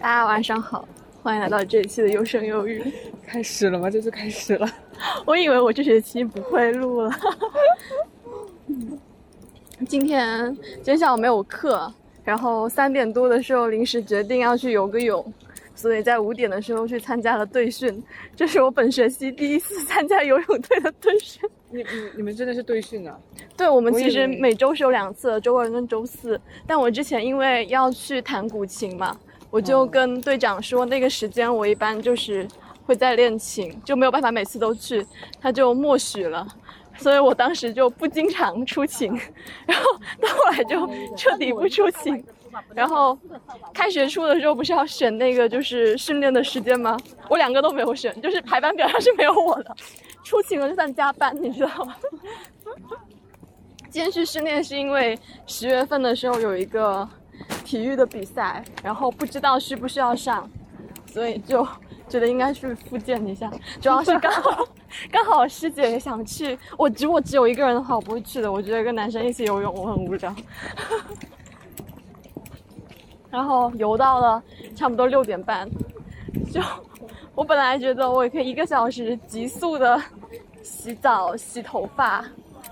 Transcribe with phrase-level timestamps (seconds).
[0.00, 0.86] 大家晚上好，
[1.24, 2.80] 欢迎来到这一期的优生优育。
[3.26, 3.90] 开始了吗？
[3.90, 4.68] 这就开始了。
[5.26, 7.10] 我以为我这学期不会录了。
[9.88, 11.92] 今天今天下午没有课，
[12.24, 15.32] 然后三点多的时候临时决定要去游个泳，
[15.74, 18.02] 所以在五点的时候去参加了队训。
[18.36, 21.42] 这是我本学期第一次参加游泳队的队训。
[21.70, 21.86] 你你
[22.18, 23.18] 你们真的是队训啊？
[23.56, 26.40] 对，我们其实每周是有两次，周二跟周四。
[26.68, 29.18] 但我之前因为要去弹古琴嘛，
[29.50, 32.46] 我就跟队长说，那个时间我一般就是
[32.84, 35.06] 会在练琴，就没有办法每次都去，
[35.40, 36.46] 他就默许了。
[36.96, 39.12] 所以我当时就不经常出勤，
[39.66, 39.84] 然后
[40.20, 42.24] 到后来就彻底不出勤。
[42.74, 43.16] 然后
[43.72, 46.98] 开学初的时候不是要选那个就是训练的时间吗？
[47.28, 49.76] 我两个都没有选，就是排班表上是没有我的。
[50.24, 51.94] 出勤了就算加班，你知道吗？
[53.90, 57.08] 今天去训练是因为十月份的时候有一个
[57.64, 60.48] 体育的比赛，然后不知道需不需要上，
[61.06, 61.66] 所以就
[62.08, 63.50] 觉得应该去复健一下。
[63.80, 64.66] 主要是刚好
[65.12, 68.50] 刚好师姐也想去，我如果只有一个人的话，我不会去的。
[68.50, 70.34] 我觉得跟男生一起游泳我很无聊。
[73.30, 74.42] 然后游到了
[74.74, 75.68] 差不多六点半，
[76.50, 76.62] 就
[77.34, 80.00] 我本来觉得我也可以一个小时急速的
[80.62, 82.24] 洗澡、洗头发、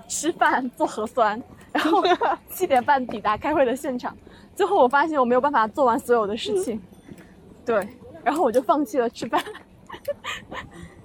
[0.09, 1.39] 吃饭、做核酸，
[1.73, 2.03] 然后
[2.49, 4.17] 七点半抵达开会的现场。
[4.57, 6.81] 最后我发现我没有办法做完所有的事情，
[7.65, 7.87] 对，
[8.25, 9.41] 然后我就放弃了吃饭。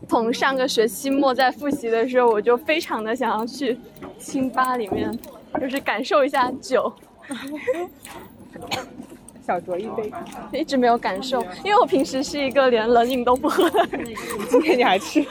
[0.07, 3.77] 从上个学期末在复习的时候，我就非常的想要去
[4.17, 5.11] 清吧里面，
[5.59, 6.91] 就是感受一下酒。
[9.45, 10.11] 小酌一杯。
[10.51, 14.05] 一直没有感受，因为我平时是一个连冷饮都不喝的人。
[14.49, 15.27] 今天你还吃了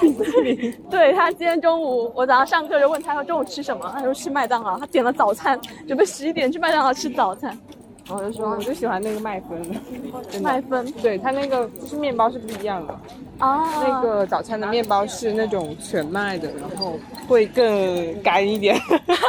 [0.00, 0.74] 冰淇淋？
[0.90, 7.58] 对他今天中午，我早上上课就问他说中午吃什么，他说吃麦当劳，他点了早餐，准备十一点去麦当劳吃早餐。
[8.04, 13.00] 然后我就说我就喜欢那个麦芬的，麦芬对他那个就是面包是不一样的。
[13.38, 16.98] 啊，那个早餐的面包是那种全麦的，然后
[17.28, 18.76] 会更干一点。
[18.76, 19.24] 哈哈哈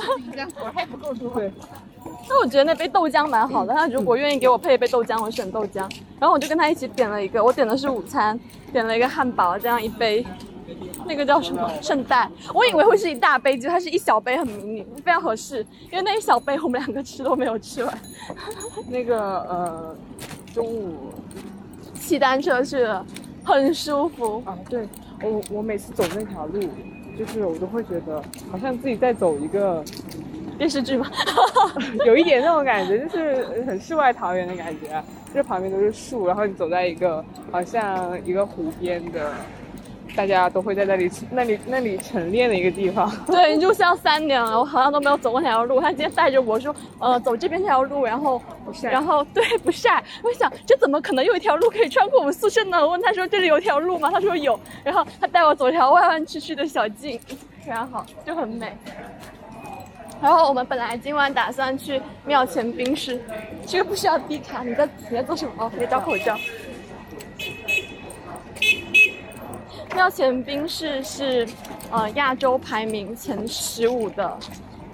[0.00, 1.50] 哈哈，还不够多对，
[2.28, 5.78] 那我觉得那杯豆浆蛮好的，他如果愿意给我配一杯豆浆，我选豆浆。
[6.18, 8.38] 然后我就跟他一起点了一个，我点的是午餐，
[8.72, 10.24] 点了一个汉堡，这样一杯，
[11.06, 12.30] 那个叫什么圣代？
[12.54, 15.66] 我以为会是一大杯，结果它是一小杯，很迷你，非常合适。
[15.90, 17.98] 因为那一小杯我们两个吃都没有吃完。
[18.88, 19.96] 那个呃，
[20.54, 21.12] 中午
[21.94, 23.04] 骑单车去了，
[23.44, 24.42] 很舒服。
[24.44, 24.86] 啊，对
[25.22, 26.60] 我我每次走那条路，
[27.18, 28.22] 就是我都会觉得
[28.52, 29.82] 好像自己在走一个
[30.60, 31.10] 电视剧吗？
[32.04, 39.32] 有一点那种感觉，就是很世外桃源的感觉、啊，就是旁边都是树，然后你走在一个好像一个湖边的，
[40.14, 43.10] 大家都会在那里那里那里晨练的一个地方。
[43.26, 45.80] 对，就像三年了，我好像都没有走过那条路。
[45.80, 48.38] 他今天带着我说，呃，走这边这条路，然后
[48.70, 50.04] 晒然后对不晒。
[50.22, 52.78] 我想这怎么可能有一条路可以穿过我们宿舍呢？
[52.78, 54.10] 我问他说这里有条路吗？
[54.12, 54.60] 他说有。
[54.84, 57.18] 然后他带我走一条弯弯曲曲的小径，
[57.64, 58.76] 非常好，就很美。
[60.20, 63.20] 然后我们本来今晚打算去庙前冰室，
[63.66, 64.62] 这个不需要低卡。
[64.62, 65.52] 你在你在做什么？
[65.58, 66.38] 哦，你在找口罩。
[69.94, 71.48] 庙前冰室是
[71.90, 74.38] 呃亚洲排名前十五的，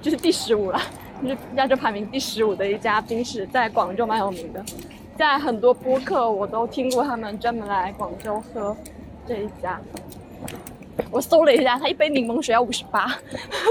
[0.01, 0.81] 就是第十五了，
[1.23, 4.65] 就是亚洲排名第十五的一家冰室，在广州蛮有名的，
[5.19, 8.77] 在很多播客我都听过他们专门来广州喝
[9.27, 9.81] 这一家。
[11.11, 13.19] 我搜了一下，它一杯柠檬水要五十八，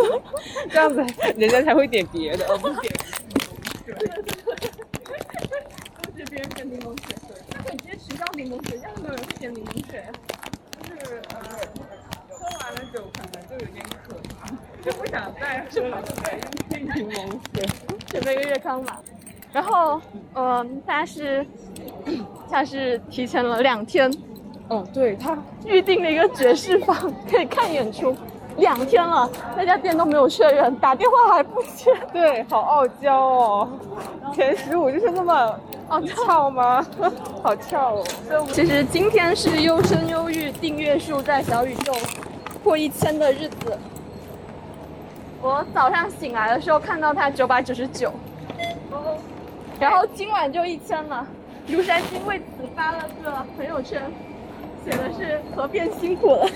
[0.70, 1.06] 这样子
[1.38, 2.94] 人家才会点别的，而不是点。
[6.02, 7.16] 不是别人点柠檬水，
[7.52, 10.04] 那可以直接取消柠檬水，这样没有人会点柠檬水。
[10.82, 11.36] 就是呃，
[12.30, 14.16] 喝完了酒可能就有点渴，
[14.84, 17.66] 就不想再喝了，就改用柠檬水。
[18.08, 19.02] 准备一个月康吧。
[19.52, 20.02] 然后，
[20.36, 21.46] 嗯、他是
[22.50, 24.12] 他是提前了两天
[24.68, 26.96] 哦，对他预定了一个爵士房，
[27.30, 28.16] 可以看演出。
[28.58, 31.94] 两天了，那家店都没有确认，打电话还不接。
[32.14, 33.70] 对好傲娇哦，
[34.34, 35.60] 前十五就是那么
[35.90, 36.86] 傲俏吗？
[37.44, 38.04] 好翘哦。
[38.54, 41.94] 其实今天是优生优育订阅数在小宇宙
[42.64, 43.78] 破一千的日子。
[45.42, 48.10] 我早上醒来的时候看到它九百九十九，
[49.82, 51.28] 然后今晚就一千了。
[51.68, 54.02] 庐山金为此发了个朋友圈，
[54.86, 56.48] 写的是“河边辛苦了”。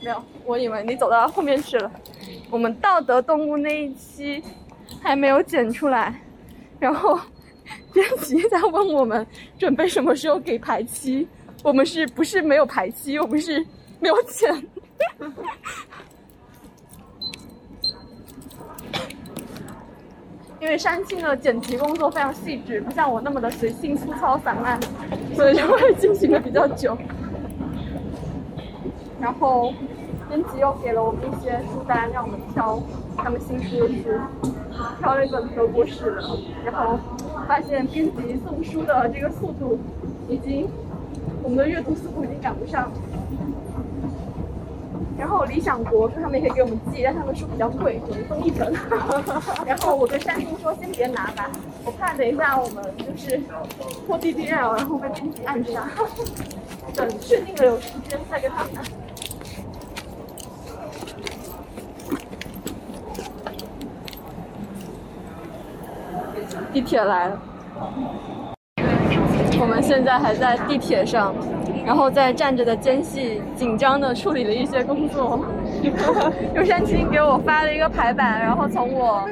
[0.00, 1.92] 没有，我以为你走到后面去了。
[2.50, 4.42] 我们道德动物那一期
[5.02, 6.18] 还没有剪出来，
[6.78, 7.20] 然后
[7.92, 9.26] 编辑在问我们
[9.58, 11.28] 准备什么时候给排期。
[11.62, 13.18] 我们是不是没有排期？
[13.18, 13.62] 我们是
[14.00, 14.50] 没有剪。
[20.60, 24.78] 因为山青的剪辑工作非常细致，不像我那么的随性粗糙散漫，
[25.34, 26.96] 所以就会进行的比较久。
[29.20, 29.72] 然后
[30.28, 32.82] 编辑又给了我们一些书单让我们挑，
[33.16, 34.52] 他们新出的书，
[34.98, 36.22] 挑了一本德国史的，
[36.64, 36.98] 然后
[37.46, 39.78] 发现编辑送书的这个速度
[40.28, 40.68] 已经，
[41.42, 42.90] 我们的阅读速度已经赶不上。
[45.18, 48.72] 然后理想国说他们也可以给我们寄，但他们书比较贵，只能送一本。
[49.66, 51.50] 然后我跟山青说先别拿吧，
[51.84, 53.36] 我怕等一下我们就是
[54.06, 55.88] 破 DDL，然后被编辑暗杀。
[56.94, 58.82] 等确定了有时间再给他们拿。
[66.72, 67.40] 地铁来了，
[69.60, 71.34] 我们现在还在地铁上。
[71.88, 75.40] 然后在站着的间隙，紧张的处理了一些工作。
[76.54, 79.26] 右山青给我发了一个排版，然后从我，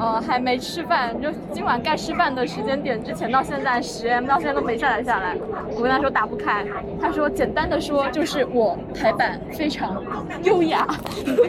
[0.00, 5.36] 呃，还没吃饭，就今晚该吃饭的时间点之前到现在十 M 到现在都没下载下来。
[5.76, 6.64] 我跟他说打不开，
[6.98, 10.02] 他说简单的说就是我排版非常
[10.44, 10.86] 优雅。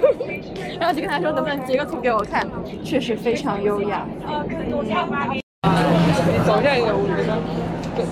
[0.77, 2.45] 然后就跟他说能不能截个图给我看，
[2.83, 4.05] 确实非常优雅。
[6.25, 7.31] 你走一下也我觉得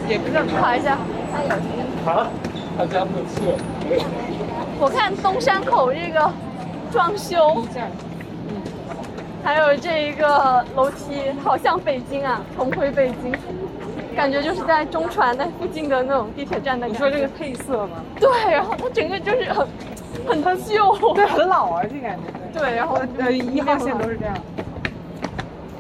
[0.10, 0.98] 也不是跑一下。
[2.06, 2.28] 啊，
[2.78, 3.56] 他家不吃。
[4.80, 6.32] 我看东山口这个
[6.92, 7.64] 装修，
[9.44, 13.32] 还有这一个楼梯，好像北京啊，重回北京，
[14.16, 16.88] 感觉就是在中传那附近的那种地铁站的。
[16.88, 17.98] 你说这个配色吗？
[18.20, 22.60] 对，然后它整个就是很很秀，对，很老啊，这感觉。
[22.60, 24.36] 对，然后呃一号线都是这样，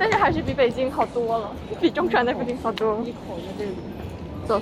[0.02, 2.98] 但是还是比北京好多了，比中传那附近好多。
[3.02, 3.76] 一口在这里。
[4.48, 4.60] 走。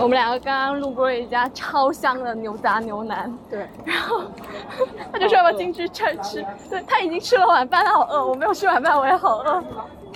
[0.00, 4.22] 我们两个刚刚路过了一家超香的牛杂牛腩，对，然后
[5.12, 9.62] 他就说要不要进去吃吃，对他已经吃了晚饭，他好饿，我没有吃晚饭，我也好饿，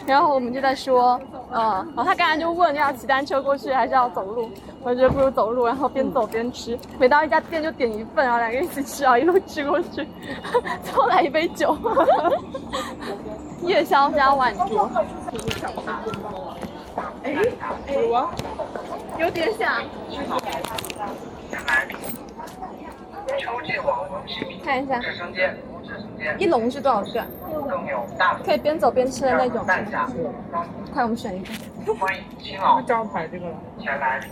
[0.06, 1.18] 然后我们就在说，
[1.52, 4.50] 呃，然后他刚才就问要骑单车过去还是要走路，
[4.82, 10.06] 我觉得不如走路，然后边走边吃，每到一家店就点一份，然后两个人一起吃啊，一路吃过去，
[10.82, 11.74] 最后来一杯酒，
[13.62, 14.88] 夜宵加晚酌。
[17.22, 17.34] 哎，
[17.92, 18.30] 有啊，
[19.18, 19.82] 有点像。
[24.64, 25.00] 看一下，
[26.38, 27.24] 一笼是多少个？
[28.44, 29.64] 可以边走边吃的那种。
[30.92, 31.46] 快，我们选一个。
[32.86, 33.46] 招牌这个，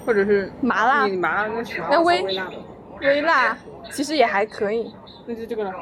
[0.04, 1.06] 或者是麻辣。
[1.08, 2.22] 麻辣那那微
[3.00, 3.56] 微辣，
[3.90, 4.94] 其实也还可以。
[5.26, 5.72] 那就这个了。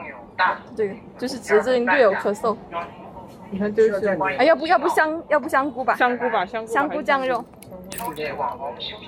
[0.76, 2.56] 对，就是直接略有咳嗽。
[3.50, 4.08] 你看这是，
[4.38, 5.94] 哎，要不要不香，要不香菇吧？
[5.94, 6.72] 香菇吧，香菇。
[6.72, 7.44] 香菇酱肉。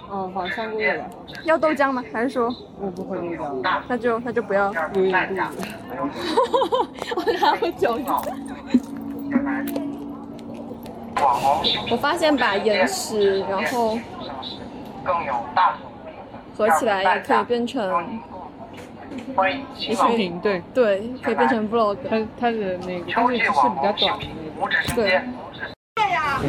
[0.09, 1.05] 哦，好，香菇的。
[1.45, 2.05] 要豆浆吗？
[2.13, 2.55] 还是说？
[2.81, 3.81] 我不喝豆浆。
[3.89, 4.73] 那就那就不要。
[4.95, 5.69] 有点肚子。
[7.17, 7.99] 我还喝酒。
[11.91, 13.99] 我发现把岩石，然后
[16.57, 18.21] 合起来也可以变成。
[19.79, 21.97] 视频对对，可以变成 vlog。
[22.09, 24.27] 它它的那个，但是只是比较短的
[24.59, 24.95] 那个。
[24.95, 25.21] 对。
[25.95, 26.41] 对呀。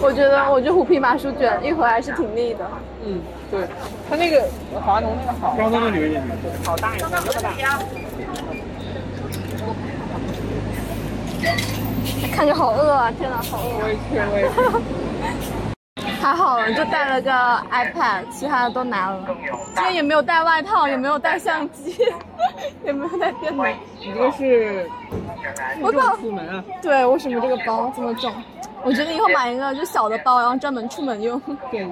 [0.00, 2.68] 我觉得，我觉得虎皮麻薯卷一盒还是挺腻的。
[3.04, 3.66] 嗯，对。
[4.08, 4.44] 它那个
[4.84, 5.54] 华农那个好。
[5.56, 6.36] 刚刚那有一点点。
[6.64, 7.08] 好大呀！
[12.32, 13.10] 看着好饿啊！
[13.18, 13.80] 天哪，好饿！
[13.82, 14.00] 我也去，
[14.30, 14.52] 我也去。
[16.20, 17.30] 还好了，就带了个
[17.70, 19.24] iPad，其他的都拿了。
[19.74, 21.96] 今天也没有带外套，也没有带相机，
[22.84, 23.64] 也没有带电脑。
[24.00, 24.90] 你这个是？
[25.80, 26.16] 我靠！
[26.16, 26.64] 出门啊？
[26.82, 28.32] 对，为什么这个包这么重？
[28.82, 31.40] 我觉得以后买一个就小的包，然后专门出门用。
[31.70, 31.86] 对。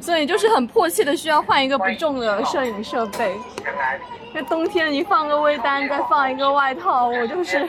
[0.00, 3.36] 所以就是很迫切的需要换一个不重的摄影设备。
[4.32, 7.68] 那冬天你放个微单，再放一个外套，我就是。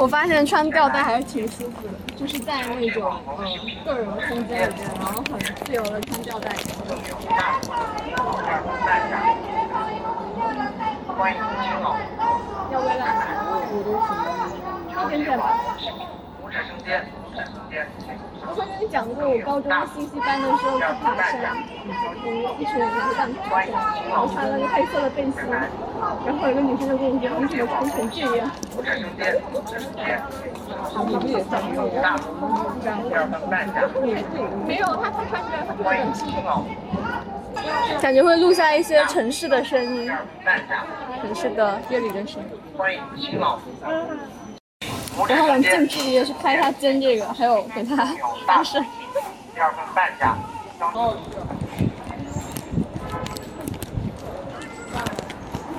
[0.00, 6.50] 我发现穿吊带还是挺舒服的，就是在那种嗯个人空间里面，然后很自由的穿吊带。
[12.72, 13.04] 要微辣，
[13.72, 15.10] 我都行。
[15.10, 15.42] 天天吧。
[18.42, 21.54] 我跟你讲过，我高中信息班的时候去爬山，
[21.86, 22.26] 我
[22.58, 23.70] 一群人在上爬山，
[24.10, 25.38] 我穿了个黑色的背心，
[26.26, 28.50] 然后有个女生就跟我说：“你怎么穿成这样？”
[31.06, 31.86] 你不也穿这个？
[34.66, 35.54] 没有，他他穿着
[35.84, 36.26] 他很轻
[38.02, 40.10] 感觉会录下一些城市的声音，
[41.22, 42.48] 城市的夜里的声音。
[42.76, 43.60] 欢迎新老。
[45.28, 47.96] 然后我们近距离的去拍他煎这个，还有给他
[48.46, 48.82] 翻身。
[49.54, 50.36] 第二份半价。
[50.94, 51.16] 哦。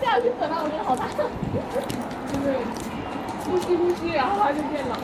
[0.01, 1.07] 下下去嘴巴，我觉得好大。
[2.27, 2.57] 就是
[3.45, 4.97] 呼吸呼吸，然后它就变老。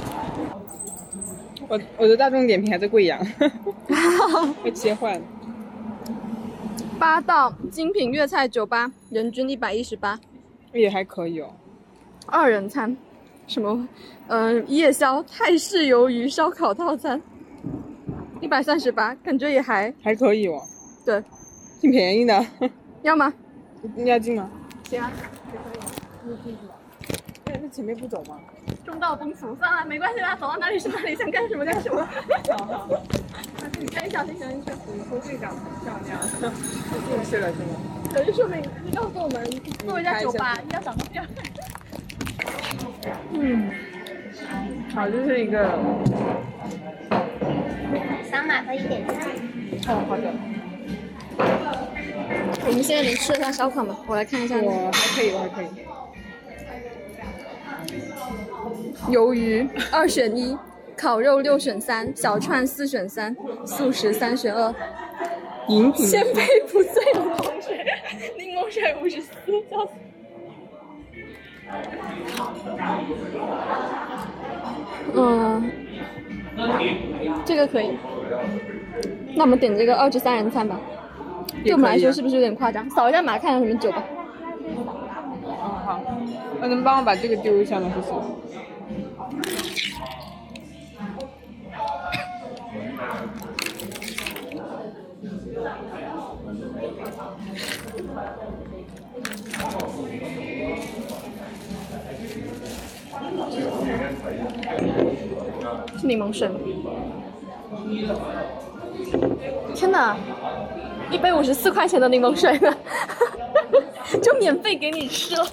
[1.69, 3.19] 我我的大众点评还在贵阳，
[4.63, 5.21] 会切换。
[6.99, 10.19] 八道精品粤菜酒吧，人均一百一十八，
[10.73, 11.53] 也还可以哦。
[12.25, 12.97] 二人餐，
[13.47, 13.87] 什么？
[14.27, 17.21] 嗯、夜宵泰式鱿鱼烧烤套餐，
[18.41, 20.61] 一百三十八，感觉也还还可以哦，
[21.05, 21.23] 对。
[21.79, 22.45] 挺便宜的。
[23.03, 23.33] 要吗？
[23.95, 24.49] 你要进吗？
[24.89, 25.11] 行啊。
[27.45, 28.37] 哎，那前面不走吗？
[28.85, 32.01] 中道崩殂，算了，没关系啦，走到哪里是哪里，想干什么干什么。
[33.95, 35.05] 哎， 小心小心小心！
[35.07, 37.79] 说队长很漂亮，进去了是吗？
[38.13, 39.45] 可是说明你告诉我们，
[39.85, 41.45] 作为一家酒吧，一定要长得漂亮。
[43.33, 43.69] 嗯，
[44.93, 45.79] 好，这是一个
[48.29, 49.17] 扫码可以点赞。
[49.87, 50.33] 哦，好的，
[52.67, 53.97] 我们现在能吃得上烧烤吗？
[54.07, 54.57] 我来看一下。
[54.57, 55.67] 我还可以，我还可以。
[59.13, 60.57] 鱿鱼二选一，
[60.95, 63.35] 烤肉六选三，小串四选三，
[63.65, 64.73] 素食三选二。
[65.69, 67.85] 饮品先杯不醉柠檬水，
[68.37, 69.31] 柠檬水五十四，
[69.69, 69.91] 笑死。
[75.13, 75.71] 嗯，
[77.45, 77.97] 这个可以。
[79.35, 80.79] 那我们点这个二至三人餐吧。
[81.63, 82.89] 对我们来说是不是有点夸张？
[82.89, 84.03] 扫一下码看有什么酒吧。
[84.65, 84.85] 嗯，
[85.85, 85.99] 好，
[86.59, 87.91] 那能帮我把这个丢一下吗？
[87.95, 88.11] 谢谢。
[106.07, 106.59] 柠檬水吗？
[109.75, 110.15] 天哪，
[111.11, 112.75] 一杯五十四块钱的柠檬水呢，
[114.23, 115.45] 就免费给你吃了。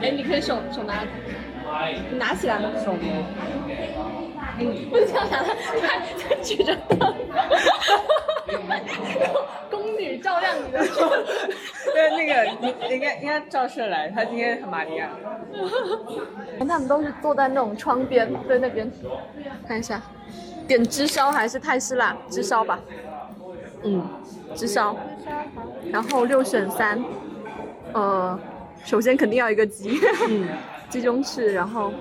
[0.00, 1.04] 哎，你可以手手拿，
[2.10, 2.70] 你拿起来吗？
[2.84, 3.24] 手摸。
[4.90, 5.48] 不是这样拿的，
[6.28, 7.14] 他举着灯，
[9.70, 10.84] 宫女照亮你的。
[11.92, 15.10] 对，那个你应该应该照射来，他今天很玛利亚。
[16.58, 18.90] 他们都是坐在那种窗边，在那边
[19.66, 20.00] 看一下，
[20.66, 22.16] 点芝烧还是泰式辣？
[22.30, 22.78] 芝烧吧，
[23.82, 24.06] 嗯，
[24.54, 24.96] 芝烧，
[25.90, 27.02] 然后六选三，
[27.92, 28.38] 呃，
[28.84, 30.48] 首先肯定要一个鸡，嗯，
[30.88, 31.92] 鸡中翅，然后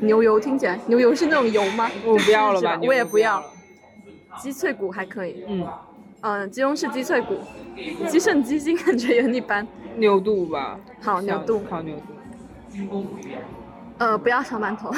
[0.00, 1.90] 牛油，听起来牛油是那种油吗？
[2.04, 3.42] 我不要了吧我也不要。
[4.38, 5.66] 鸡脆骨还可以，嗯，
[6.20, 7.38] 嗯、鸡中翅、鸡脆骨，
[8.08, 9.66] 鸡肾、鸡心感觉也很一般。
[9.96, 10.78] 牛肚吧。
[11.00, 13.06] 好，牛肚，烤牛肚。
[13.98, 14.92] 呃，不要小馒头。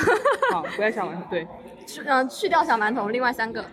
[0.53, 1.23] 好，不要小馒头。
[1.31, 1.47] 对，
[1.87, 3.65] 去呃去掉小馒头，另外三个，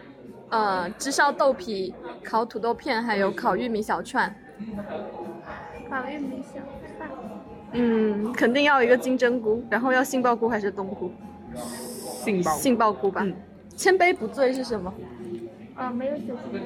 [0.49, 1.93] 呃，炙烧豆皮、
[2.23, 4.33] 烤土豆片，还有烤玉米小串。
[5.89, 6.76] 烤玉米小串。
[7.73, 11.11] 嗯，肯定要一个金针菇，然后要杏鲍菇还是冬菇？
[12.23, 12.51] 杏鲍。
[12.57, 13.21] 杏鲍菇吧。
[13.23, 13.33] 嗯
[13.75, 14.91] 千杯不醉是什么？
[15.75, 16.61] 啊，没有酒精，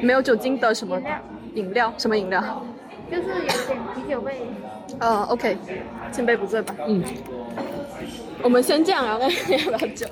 [0.00, 1.20] 没有酒精的什么饮料
[1.54, 1.94] 饮料？
[1.98, 2.62] 什么饮料？
[3.10, 4.40] 就是有点啤酒味。
[4.98, 5.58] 呃，OK，
[6.10, 6.74] 千杯不醉吧。
[6.86, 7.04] 嗯，
[8.42, 10.06] 我们先这样，然后再要不要酒？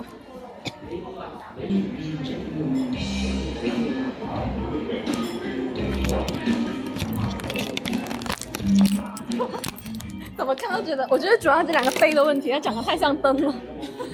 [10.37, 13.55] 怎么看都觉得，我觉得主要这两个杯的问题，它长得太像灯了。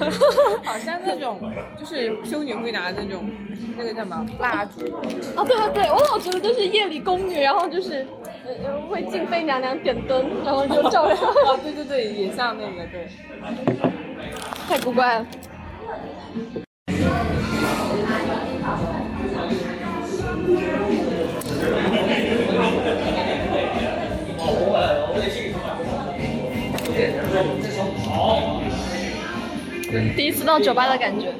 [0.64, 1.40] 好像那种
[1.78, 3.30] 就是修女会拿的那种，
[3.76, 4.84] 那个叫什么蜡烛。
[5.36, 8.06] 哦，对对对，我老觉得就是夜里宫女，然后就是
[8.46, 13.08] 呃呃会敬妃娘娘点灯，然后就照亮， 哦，对对对，也像那个对。
[14.68, 15.26] 太古怪了。
[30.16, 31.32] 第一次到酒吧的感觉。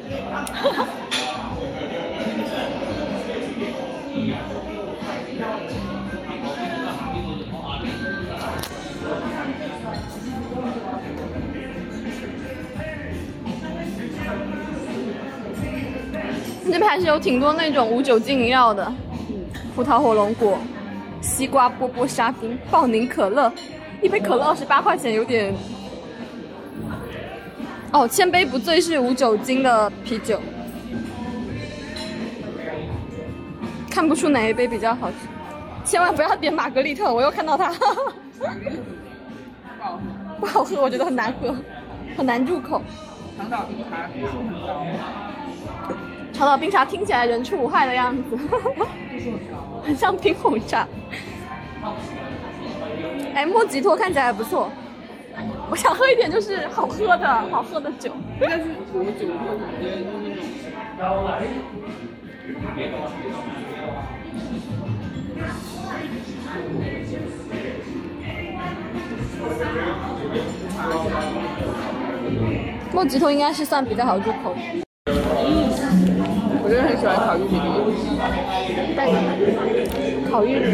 [16.73, 18.92] 那边还是有挺多那种无酒精饮料的，
[19.75, 20.59] 葡萄火龙果、
[21.21, 23.52] 西瓜波波沙冰、爆柠可乐，
[24.00, 25.52] 一杯可乐二十八块钱，有点。
[27.92, 30.40] 哦，千杯不醉是无酒精的啤酒，
[33.90, 35.16] 看不出哪一杯比较好吃。
[35.85, 37.73] 千万不要点玛格丽特，我又看到它，
[40.38, 41.56] 不好喝，我觉得很难喝，
[42.16, 42.80] 很难入口。
[43.37, 44.87] 长岛冰茶度数很高。
[46.32, 48.38] 长岛冰茶听起来人畜无害的样子，
[49.82, 50.87] 很像冰红茶。
[53.35, 54.70] 哎，莫吉托看起来还不错。
[55.70, 58.10] 我想喝一点就是好喝的好喝的酒。
[58.40, 60.42] 应该是果酒或者别的那种。
[72.92, 74.60] 莫吉托应该是算比较好入口的。
[76.62, 77.66] 我真的很喜欢烤玉米粒。
[80.30, 80.64] 烤玉米，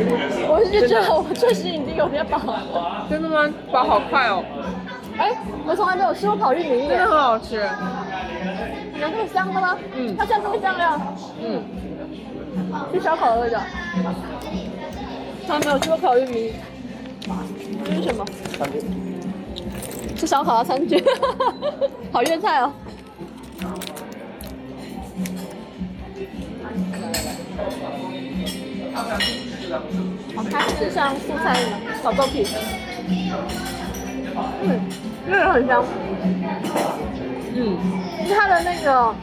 [0.49, 3.07] 我是觉得我确实已经有点饱了。
[3.09, 3.49] 真的吗？
[3.73, 4.43] 饱好快哦，
[5.19, 5.33] 哎，
[5.67, 7.57] 我从来没有吃过烤玉米真的，很好吃。
[9.01, 9.77] 有这么香的吗？
[9.95, 11.01] 嗯它像这么香料，
[11.43, 11.63] 嗯，
[12.93, 13.61] 是烧烤的味道。
[15.47, 16.53] 从来没有吃过烤玉米，
[17.85, 18.25] 这是什么？
[20.17, 21.03] 是烧烤的餐具，
[22.13, 22.73] 好粤菜哦。
[30.37, 32.47] 哦，它是像素菜一样，小豆皮。
[34.63, 34.81] 嗯，
[35.27, 35.85] 那个很香。
[37.55, 37.77] 嗯，
[38.27, 39.15] 是它的那个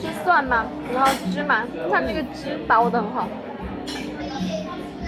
[0.00, 0.64] 是蒜吗？
[0.94, 3.28] 然后芝麻，它那个汁把握的很好。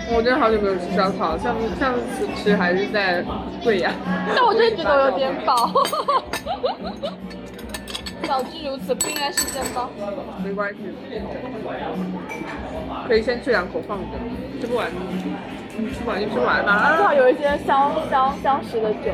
[0.08, 3.24] 我真的好久没有吃烧烤，上上次吃还是在
[3.64, 3.92] 贵阳。
[4.34, 5.72] 但我真的觉得我有点饱。
[8.26, 9.88] 早知如此，不应该是煎包。
[10.44, 10.78] 没关系，
[13.06, 14.18] 可以先吃两口放着，
[14.60, 14.88] 吃不完，
[15.78, 16.96] 嗯吃不完就吃完最嘛。
[16.96, 19.12] 好有一些消消消食的酒。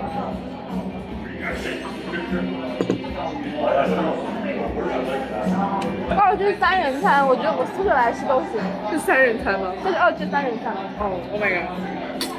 [6.16, 8.60] 二至三人餐，我觉得我四个来吃都行。
[8.90, 9.72] 是三人餐吗？
[9.84, 11.68] 这是二至三人餐，哦，Oh my god！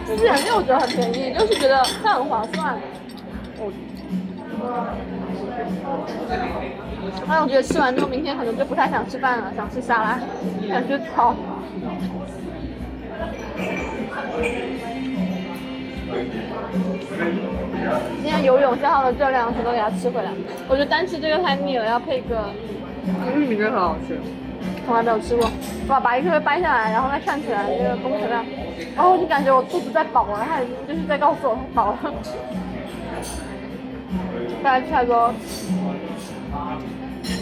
[0.05, 2.75] 四人六我觉得很便宜，就是觉得它很划算。
[3.59, 3.71] 哦，
[7.27, 10.19] 但我觉得吃完之后，明天可能就不太想吃饭了，想吃沙拉，
[10.67, 11.35] 想吃草。
[18.21, 20.31] 今天游泳消耗的热量全都给它吃回来。
[20.67, 22.49] 我觉得单吃这个太腻了，要配个
[23.35, 24.19] 玉米真的很好吃。
[24.85, 25.49] 从来没有吃过。
[25.87, 28.45] 哇，把一个掰下来，然后再看起来这个工程量，
[28.95, 31.99] 然后我就感觉我肚子在饱了，它已经就是在告诉我它饱了。
[34.63, 35.33] 大家吃太多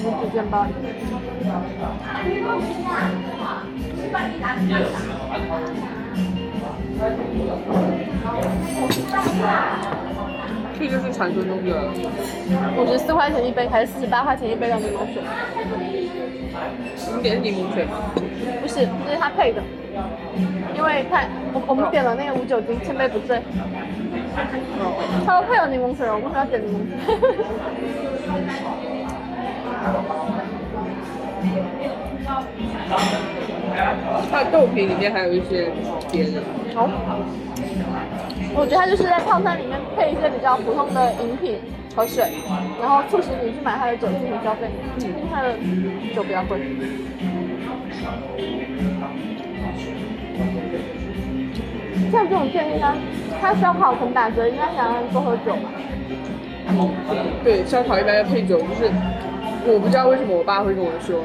[0.04, 0.66] 无脂煎包。
[10.80, 11.70] 这就是传说中的，
[12.76, 15.22] 五十四块钱一杯，还是四十八块钱一杯的柠檬水？
[17.06, 17.86] 你们点的柠檬水？
[18.62, 19.62] 不是，这是他配的，
[20.76, 23.40] 因为他我我们点了那个无酒精千杯不醉，
[25.26, 26.96] 他说配有柠檬水，我为什么要点柠檬水？
[34.32, 35.72] 它的豆皮里面还有一些
[36.12, 36.42] 别的。
[36.76, 36.88] 哦，
[38.56, 41.60] 我觉得它就是在套餐里面配一些比较普通的饮品
[41.96, 42.32] 和水，
[42.80, 45.54] 然后促使你去买它的酒进行消费，因为他的
[46.16, 46.60] 酒比较贵。
[52.12, 52.94] 像这种店应该，
[53.40, 55.72] 它烧烤很打折，应该想让人多喝酒吧？
[57.44, 58.92] 对，烧烤一般要配酒，就是
[59.66, 61.24] 我不知道为什么我爸会跟我说，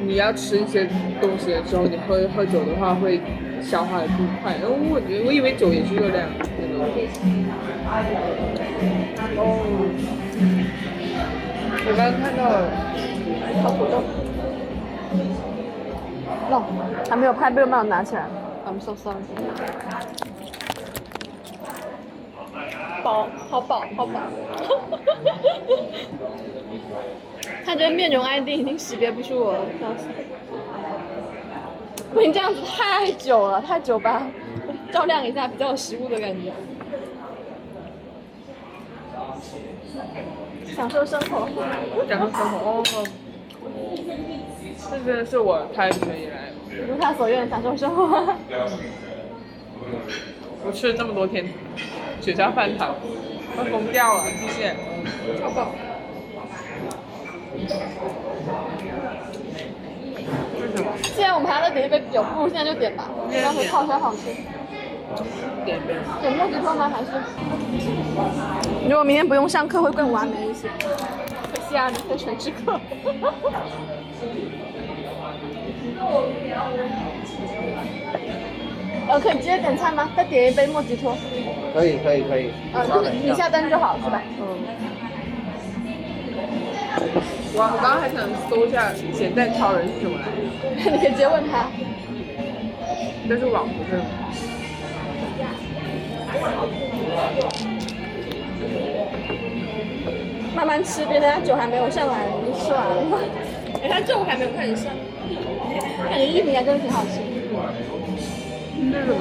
[0.00, 0.86] 你要吃一些
[1.20, 3.20] 东西的时候，你喝喝酒的话会
[3.62, 4.52] 消化的更快。
[4.60, 6.26] 然后我觉得我以为酒也是热量。
[9.36, 9.40] 哦，
[11.86, 12.56] 我刚刚看到了，
[13.62, 14.02] 好土豆。
[16.50, 16.62] 哦，
[17.08, 18.26] 还没有拍，被我妈拿起来。
[18.72, 19.20] I'm so sorry。
[23.04, 24.14] 饱，好饱，好饱。
[27.66, 30.06] 他这面容 ID 已经识别不出我了，笑死！
[32.14, 34.26] 不行，这样子太久了，太久吧？
[34.90, 36.50] 照亮一下，比较有食物的感觉。
[40.74, 41.46] 享受生活。
[42.08, 42.82] 享受生活哦。
[44.90, 46.51] 这真的是我开学以来，
[46.88, 48.34] 如他所愿，享受生活。
[50.64, 51.44] 我吃了这么多天
[52.20, 52.94] 雪茄饭堂，
[53.54, 54.74] 快疯掉了，谢谢。
[55.40, 55.72] 超饱。
[57.54, 57.66] 为
[60.74, 60.92] 什么？
[61.02, 63.08] 既然我们还要再点一杯酒，不如现在就点吧。
[63.42, 64.20] 当时泡山好吃。
[65.64, 65.94] 点呗。
[66.20, 66.88] 点莫吉托吗？
[66.88, 67.10] 还是？
[68.88, 70.68] 如果明天不用上课，会更完美一些。
[70.78, 72.80] 可惜啊，明天全是课。
[79.08, 80.10] 呃，可以直接点菜吗？
[80.16, 81.16] 再点一杯莫吉托。
[81.74, 82.50] 可以可以可以。
[82.72, 84.22] 呃，就是你下单就好，是吧？
[84.38, 84.42] 嗯。
[87.56, 90.24] 哇，我刚刚还想搜一下咸蛋超人是什么来
[90.84, 91.66] 着， 你可以直接问他。
[93.28, 94.00] 这是网不是？
[100.54, 103.18] 慢慢吃，别人家酒还没有上来，你吃完了吗？
[103.82, 104.92] 哎，他酒还没有开始上，
[106.12, 107.20] 感觉玉米还真的挺好吃。
[108.92, 109.16] 这是什么？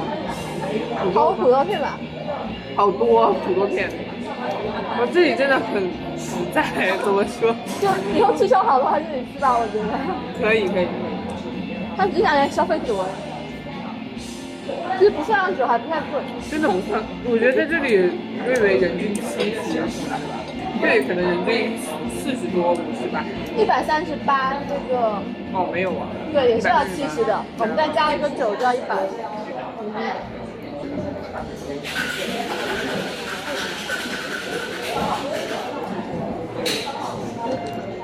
[1.14, 1.98] 好土豆片吧？
[2.76, 3.90] 好多土豆片。
[5.00, 5.84] 我这里真的很
[6.18, 6.62] 实在，
[7.02, 7.56] 怎么说？
[7.80, 9.88] 就以后吃烧烤的话，自己吃吧，我觉得。
[10.44, 10.88] 可以可以可以。
[11.96, 13.06] 他只想来消费多，
[15.00, 16.20] 其实不算上酒还不太贵。
[16.50, 18.12] 真的不算，我觉得在这里
[18.46, 19.80] 略为人均七十，
[20.82, 21.80] 对，可能人均
[22.22, 23.26] 四十多五十吧。
[23.58, 25.22] 一百三十八这个，
[25.54, 26.08] 哦，没有啊。
[26.32, 28.96] 对，也是要七十的，我们再加一个酒就要一百。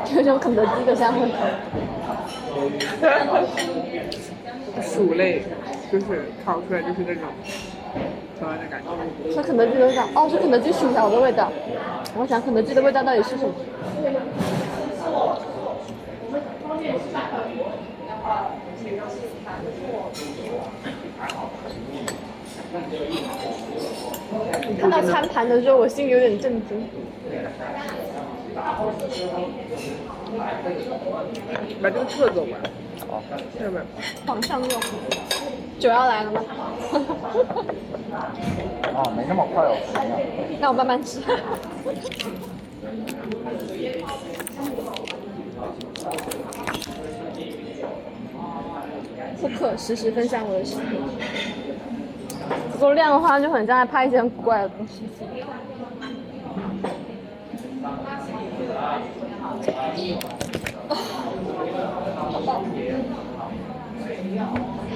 [0.14, 1.30] 这种肯德基的香味。
[4.82, 5.44] 薯类
[5.92, 7.24] 就是烤出来就是那种
[8.40, 9.32] 台湾的感觉。
[9.34, 11.52] 是肯德基的味道，哦，是肯德基薯条的味道。
[12.18, 13.54] 我想肯德基的味道到底是什么？
[24.80, 26.88] 看到餐盘的时候，我心里有点震惊。
[31.82, 32.58] 把这个撤走吧。
[33.08, 33.22] 好，
[33.58, 33.86] 下面。
[34.26, 34.82] 往上用。
[35.80, 36.42] 酒要来了吗？
[38.96, 39.78] 啊，没那么快哦。
[40.60, 41.22] 那我慢慢吃。
[49.40, 51.00] 不可实时分享我的视频，
[52.74, 55.04] 不够亮的话就很像在拍一些很古怪的东西。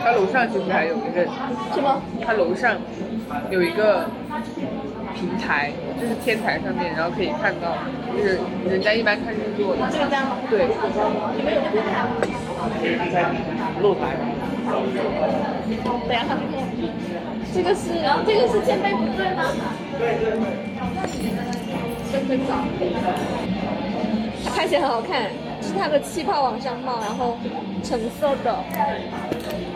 [0.04, 1.26] 它楼上其实还有一个，
[1.74, 2.02] 是吗？
[2.26, 2.76] 他楼上
[3.50, 4.06] 有一个
[5.14, 7.78] 平台，就是天台上面，然后可以看到，
[8.16, 9.88] 就是人家一般看日落的。
[9.92, 10.38] 这个家吗？
[10.50, 10.68] 对。
[11.38, 12.10] 你们有没有看？
[13.82, 14.16] 露台。
[16.08, 16.58] 等下上去看。
[17.54, 19.44] 这个是，然后这个是千杯不醉吗？
[20.00, 20.26] 对对。
[22.12, 22.56] 真真早。
[24.56, 25.30] 看起来很好看，
[25.62, 27.38] 是它的气泡往上冒，然后
[27.84, 28.64] 橙色的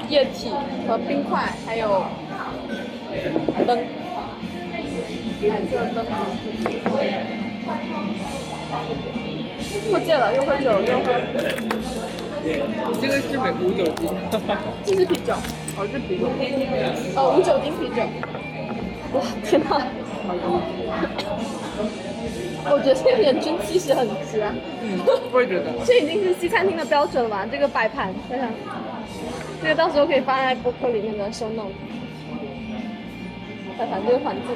[0.09, 0.51] 液体
[0.87, 2.03] 和冰块，还有
[3.65, 3.79] 灯，
[5.41, 6.05] 彩色灯。
[9.89, 11.13] 过界了，又喝酒又喝。
[13.01, 14.09] 这个是美无酒精，
[14.85, 15.33] 这是啤酒，
[15.77, 16.23] 哦，是啤酒。
[17.15, 18.01] 哦，无酒精啤酒。
[19.13, 19.69] 哇，天哪！
[22.71, 24.53] 我觉得这个人均七十很值啊。
[24.81, 24.99] 嗯，
[25.31, 25.71] 我也觉得。
[25.85, 27.45] 这已经是西餐厅的标准了吧？
[27.51, 28.49] 这个摆盘，想想，
[29.61, 31.71] 这个到时候可以放在博客里面的收弄。
[33.77, 34.55] 摆盘这个环境，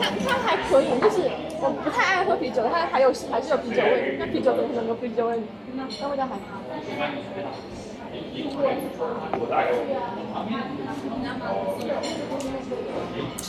[0.00, 1.28] 它它还可以，就是
[1.60, 5.38] 我不太爱喝啤酒，它还有还是有啤酒味，那啤酒怎么可能有啤酒味？
[5.74, 6.62] 那味道还好。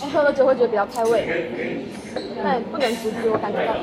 [0.02, 1.26] 我喝了酒会觉得比较开胃，
[2.43, 3.74] 但不能阻止我感觉到。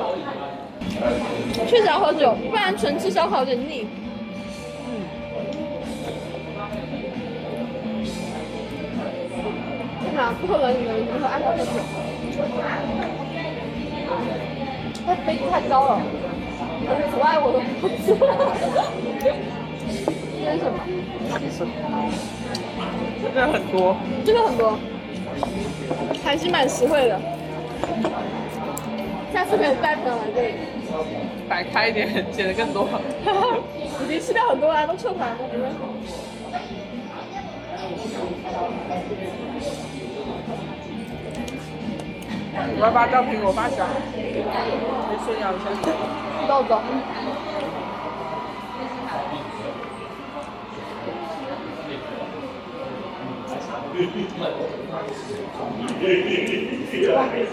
[1.67, 3.85] 确实要喝酒，不然纯吃烧烤有点腻。
[9.99, 11.63] 天哪，不可能你们如何爱喝酒？
[15.05, 16.01] 那杯子太高了，
[17.11, 18.13] 阻碍我的呼吸。
[20.43, 21.71] 这是什么？
[23.23, 24.77] 这个很多，这个很多，
[26.23, 27.19] 还是蛮实惠的。
[29.31, 30.53] 下次可以带朋友来这里。
[31.49, 32.87] 摆开一点，显得更多。
[34.03, 35.37] 已经吃掉很多了，都撤盘了。
[42.75, 43.91] 我要把照片给我发小，来
[45.25, 45.65] 炫耀一下。
[46.47, 46.81] 豆豆。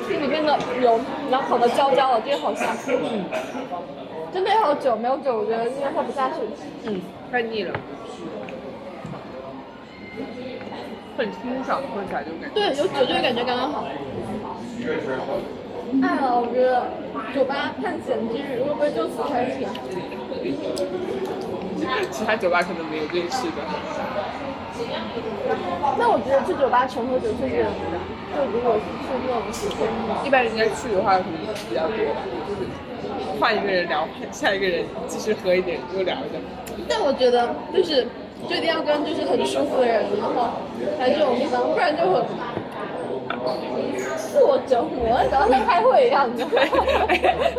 [0.09, 0.99] 这里面的油，
[1.31, 2.75] 然后烤的焦焦的，这个好香。
[2.87, 3.25] 嗯
[4.33, 6.37] 真的要有酒，没有酒我觉得应该喝不下去。
[6.85, 7.01] 嗯，
[7.33, 7.75] 太腻了。
[11.19, 12.55] 很清爽，喝起来就感觉。
[12.55, 13.85] 对，有酒就会感觉刚刚好。
[16.01, 16.87] 爱了，我觉得
[17.35, 19.67] 酒吧探险之旅会不会就此开始？
[22.13, 23.57] 其他酒吧可能没有这吃的。
[25.99, 27.67] 那我觉得去酒吧纯喝酒确实，
[28.33, 29.89] 就如果是去那种时间，
[30.25, 31.37] 一般人家去的话可能
[31.69, 32.61] 比较多吧，就是
[33.41, 36.39] 换一个人聊， 下一个人继续喝一点又聊一下。
[36.89, 38.07] 但我觉得就是
[38.49, 40.51] 就一定要跟就是很舒服的人，然后
[40.99, 42.25] 来这种地方，不然就很
[44.17, 46.85] 自我折磨，然后像开会一样，你知道吗？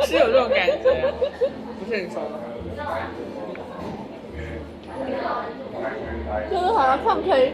[0.03, 1.13] 是有这种感觉，
[1.79, 2.19] 不是很熟。
[6.49, 7.53] 就是好像唱 K，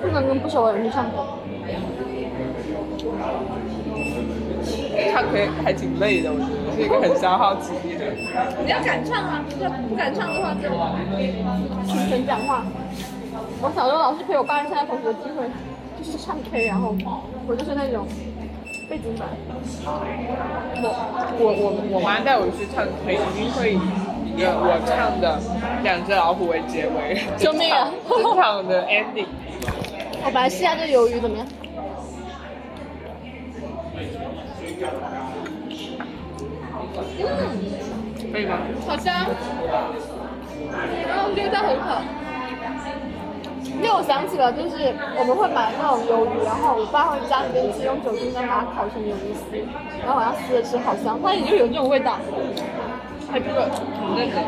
[0.00, 1.12] 不能跟不熟的人去唱 K。
[5.12, 8.04] 唱 K 还挺累的，我觉得是一个很消耗体力的。
[8.64, 10.68] 你要敢唱啊，要不敢唱的话就
[11.86, 12.64] 听人讲话。
[13.60, 15.48] 我小时候老是陪我班上下同学聚会，
[15.98, 16.94] 就是唱 K，然后
[17.46, 18.06] 我就是那种
[18.88, 19.28] 背景板。
[20.74, 20.86] 我
[21.38, 23.78] 我我妈带我去唱 K，一定会
[24.38, 25.38] 以我唱的
[25.82, 29.26] 《两只老虎》为结尾，救命啊整场的 ending。
[30.24, 31.46] 我本来试一下这鱿鱼怎么样？
[37.20, 37.26] 嗯，
[38.32, 38.58] 可以吗？
[38.86, 39.26] 好香，
[41.08, 42.00] 然后这个蛋很好。
[43.78, 49.54] 因为我想起了，就是我们会买那种鱿鱼，然后我爸会家里面去用酒精灯把它烤成鱿鱼丝，
[50.02, 51.18] 然后晚上撕着吃，好香。
[51.22, 52.18] 它也就有这种味道，
[53.30, 53.68] 还这个
[54.16, 54.40] 那个，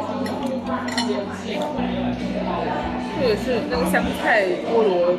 [3.16, 5.12] 或者是那个香菜菠萝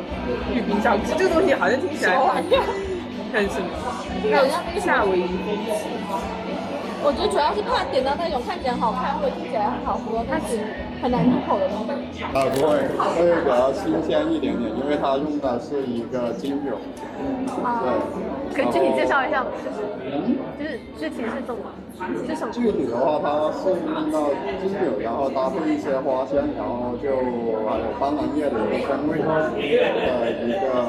[0.52, 2.16] 玉冰烧鸡，这个东西好像听起来
[3.32, 3.68] 很什么？
[4.34, 5.30] 好像那个夏威夷风
[7.04, 10.58] 我觉得主要是怕点到那种看起来好看或者听起来很好喝，但是
[11.02, 11.82] 很难入口的东
[12.14, 12.22] 西。
[12.22, 12.78] 啊，不会，
[13.18, 16.78] 会比较新鲜一点点，因为它用的是一个金柳。
[17.64, 17.82] 啊，
[18.54, 19.50] 可以具体介绍一下吗？
[19.58, 19.82] 就是
[20.54, 21.60] 就是具体是怎么？
[22.26, 22.52] 是什么？
[22.54, 24.30] 具体的话，它是用到
[24.62, 27.18] 金酒，然后搭配一些花香，然后就
[27.66, 28.54] 还有斑斓叶的
[28.86, 29.26] 香味的
[30.38, 30.86] 一个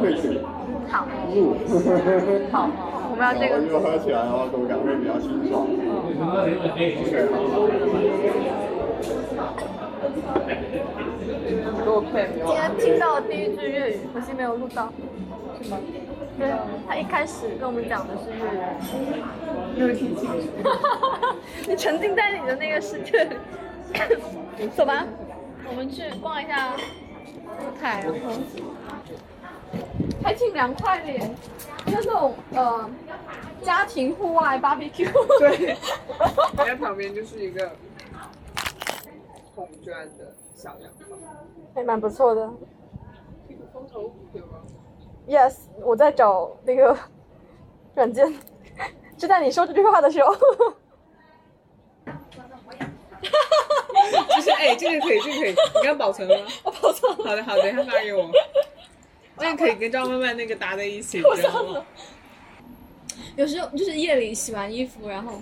[0.00, 0.40] 萃取
[0.88, 1.52] 好，入。
[2.50, 5.66] 好，我 们要这个喝起来的话，口感会比较清爽。
[11.84, 12.46] OK，给我配今？
[12.46, 14.92] 天听到第一句粤语，可惜没有录到。
[15.60, 15.78] 是吗？
[16.38, 16.52] 对，
[16.86, 18.58] 他一开始跟我们讲的是粤语。
[19.76, 20.46] 没有听清楚。
[21.66, 23.36] 你沉浸在你的那个世界里。
[24.76, 25.04] 走吧，
[25.68, 28.14] 我们去逛一下舞台，然后
[30.22, 31.30] 还挺凉快的耶，
[31.86, 32.90] 就是那种呃
[33.62, 35.10] 家庭户外 barbecue。
[35.38, 35.76] 对，
[36.56, 37.70] 人家旁边就是一个
[39.54, 41.18] 红砖的小洋房。
[41.74, 42.50] 还蛮不错的。
[43.48, 44.58] 这个风头有吗
[45.26, 46.96] ？Yes，我在找那个
[47.94, 48.34] 软件，
[49.16, 50.34] 就在你说这句话的时候。
[54.34, 56.46] 就是哎，这个可以，这个可以，你刚保存了吗？
[56.64, 58.30] 我保存了，好的，好的，等一下发给我。
[59.56, 61.86] 可以跟张曼曼那个搭在一起， 我知道吗上了？。
[63.36, 65.32] 有时候就是夜里洗完衣服，然后，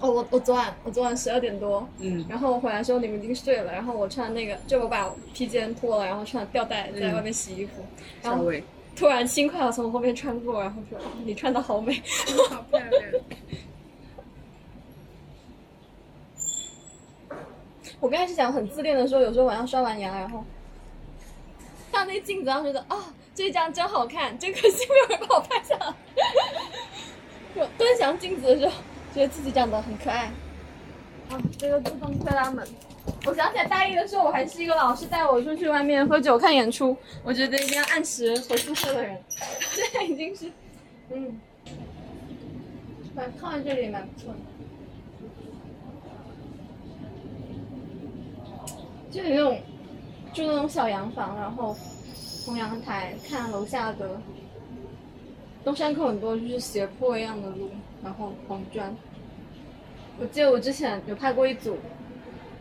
[0.00, 7.82] 哦，我我昨晚我昨晚十二点多，嗯然后我回来的时候你们已经睡了，然后我穿那个，就我把披肩脱了，然后穿吊带在外面洗衣服，
[8.22, 8.50] 然后，
[8.94, 12.02] 突然轻快的从我后面穿过，然后说、哦你穿的好美。
[12.48, 12.90] 好漂亮。
[18.00, 20.44] 我刚开始讲很自恋的时候，有时候晚上刷完牙，然后
[21.96, 25.94] 看那镜子，然后觉得啊、这张真好看，真可惜没有人帮我拍下来。
[27.56, 28.72] 就端详镜子的时候，
[29.14, 30.30] 觉得自己长得很可爱。
[31.30, 32.66] 啊，这个自动推拉门。
[33.24, 39.18] 我想起来大一的时候，我还是一个老师带我出去外面喝酒看演出，我觉得一定要按时回宿舍的人。
[39.30, 40.52] 现在已经是，
[41.10, 41.40] 嗯，
[43.14, 44.38] 蛮靠在这里蛮不错的。
[49.10, 49.58] 就有那种，
[50.36, 51.74] 就那种小洋房，然后
[52.44, 54.20] 从阳台看楼下的
[55.64, 57.70] 东山口很多就是斜坡一样的路，
[58.04, 58.94] 然后黄砖。
[60.20, 61.78] 我记得我之前有拍过一组，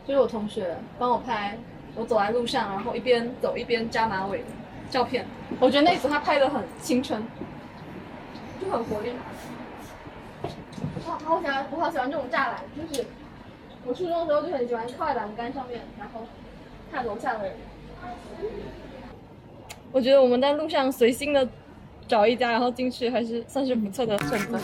[0.07, 1.57] 就是我同学帮我拍，
[1.95, 4.45] 我走在路上，然后一边走一边扎马尾的
[4.89, 5.25] 照片。
[5.59, 7.21] 我觉得那组他拍的很青春，
[8.61, 9.11] 就很活力。
[10.41, 13.05] 我好喜欢，我好喜欢这种栅栏，就是
[13.85, 16.21] 我初中的时候就很喜欢靠在栏杆上面，然后
[16.91, 17.53] 看楼下的人。
[19.91, 21.47] 我觉得我们在路上随心的
[22.07, 24.59] 找一家，然后进去还是算是不错的选择。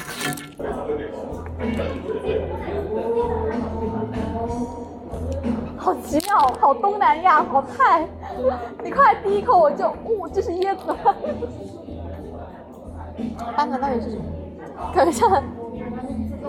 [5.77, 8.05] 好奇妙，好东南亚，好菜！
[8.83, 10.93] 你快第一口我就，哦，这是椰子。
[13.55, 14.23] 斑斓到底是什么？
[14.93, 15.25] 等一下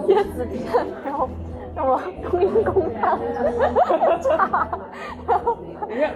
[0.09, 1.29] 椰子片，然后
[1.75, 3.19] 什么冬阴功汤
[4.21, 4.69] 茶，
[5.27, 5.57] 然后
[5.89, 6.15] 你看，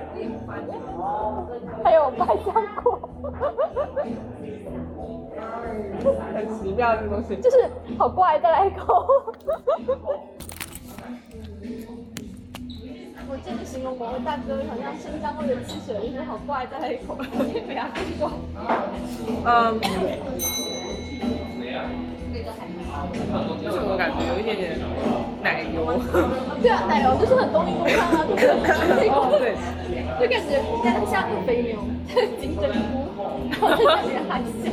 [1.82, 3.08] 还有百香果，
[6.34, 7.36] 很奇妙的东西。
[7.36, 9.06] 就是好怪，再来一口。
[13.28, 17.16] 我这里形容某位大哥好像生香味的汽水，就是好怪，再来一口，
[17.66, 18.30] 没有听过。
[19.44, 19.80] 嗯，
[23.62, 24.78] 就是我感觉有一点点
[25.42, 25.86] 奶油。
[26.62, 28.46] 对啊，奶油就是很东尼公汤啊，就是
[29.10, 29.54] 哦，对，
[30.20, 31.78] 就感觉像像个肥牛，
[32.40, 33.06] 金针菇，
[33.50, 34.72] 然后在里海鲜，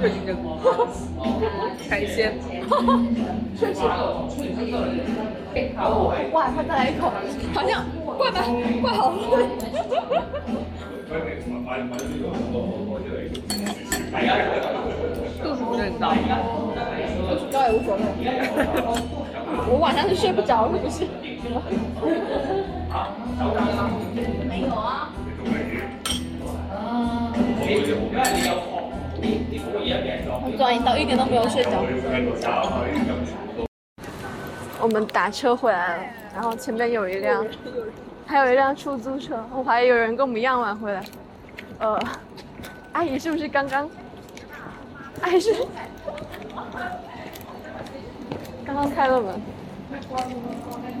[0.00, 0.58] 就金针菇，
[1.88, 2.34] 海鲜。
[3.56, 3.80] 确实。
[6.32, 7.10] 哇，快再来一口，
[7.54, 7.84] 好像
[8.18, 8.42] 怪吧，
[8.82, 9.38] 怪好喝。
[15.42, 16.12] 度数不是很高。
[17.54, 18.02] 高也无所谓。
[19.70, 21.06] 我晚上是睡不着，是不是？
[24.48, 25.12] 没有啊。
[30.46, 31.70] 我昨晚一到一点都没有睡着。
[34.80, 36.02] 我们打车回来了，
[36.34, 37.46] 然后前面有一辆，
[38.26, 41.00] 还有一辆出租车，我怀疑有人跟我们一样晚回来。
[41.78, 41.98] 呃，
[42.92, 43.88] 阿姨是不是刚刚？
[45.22, 45.54] 阿姨是
[48.64, 49.40] 刚刚开了门，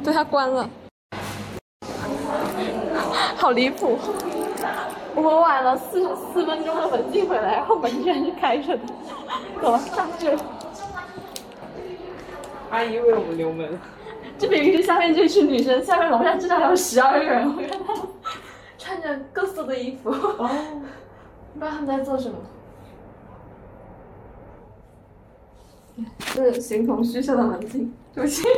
[0.04, 0.68] 对，他关了，
[3.36, 3.98] 好离谱！
[5.14, 8.82] 我们晚了四十四分钟的门进回来，然后门居然是开着的。
[9.62, 10.36] 走了，上去。
[12.70, 13.78] 阿姨为我们留门。
[14.36, 18.02] 这明明是下面这群女生，下面楼下至少还有十二个人，我看他们
[18.76, 20.50] 穿着各色的衣服，哦，
[21.54, 22.34] 不知道他们在做什么。
[26.18, 28.42] 是形同虚设的门禁，对不起。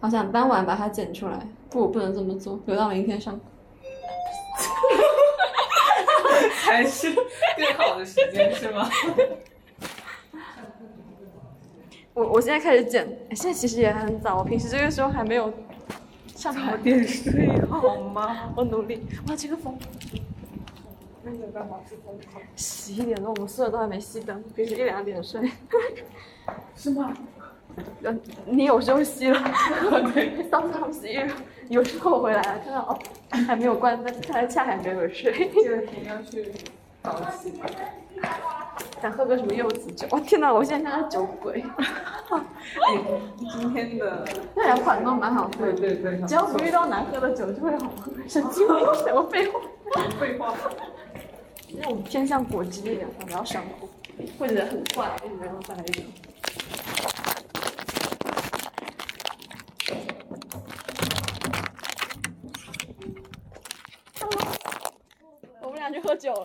[0.00, 3.38] 好想当晚把它剪出来，不，我不能这么做，留到明天上。
[6.62, 8.88] 还是更好的时间是吗？
[12.14, 15.52] 我我现在开始剪，哎现在其实也还很早，我平时这个时候还没有
[16.34, 16.76] 上早台。
[16.76, 18.52] 点睡好吗？
[18.56, 19.06] 我努力。
[19.28, 19.76] 哇，这个风，
[22.56, 25.50] 十一点钟，我们宿舍都还没熄灯，平时一两点睡。
[26.74, 27.12] 是吗？
[28.02, 29.40] 嗯，你有时候熄了，
[30.12, 31.32] 对，sometimes you，
[31.68, 32.98] 有时候我回来了，看到哦
[33.46, 35.48] 还没有关灯，看来恰还没有睡。
[35.54, 36.52] 这两天要去
[37.02, 37.60] 早起。
[39.00, 40.06] 想喝个什么柚子酒？
[40.10, 41.64] 我，天哪，我现在像个酒鬼。
[43.36, 48.12] 你， 今天的那两款都蛮好喝的，对对对，只要不遇到难喝的酒就会好喝。
[48.28, 49.60] 神经病，什么废话？
[50.20, 50.54] 废话。
[51.70, 53.88] 那种偏向果汁一点，比较上口，
[54.38, 55.06] 或者很怪，
[55.40, 56.06] 然后再来一点。
[65.60, 66.42] 我们俩去喝酒了。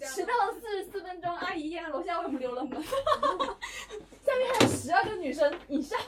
[0.00, 2.82] 迟到了四十四分钟，阿姨呀，楼下为我们留了门。
[2.82, 5.98] 下面还有十二个女生以上。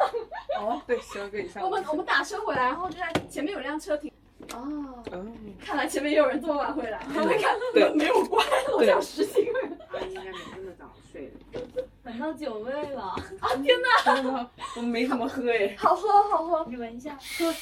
[0.58, 1.62] 哦，对，十二个以上。
[1.62, 4.10] 我们我们打车回来，然后就在前面有辆车停。
[4.54, 7.00] 哦，嗯，看来前面也有人这么晚回来。
[7.08, 9.78] 我们看对门没有关，楼下有十几个人。
[9.92, 11.84] 阿姨应该没那么早睡的。
[12.04, 13.16] 闻到酒味了啊！
[13.62, 14.50] 天哪？
[14.76, 15.74] 我没怎么喝哎。
[15.76, 16.66] 好喝好喝。
[16.68, 17.54] 你闻一下，喝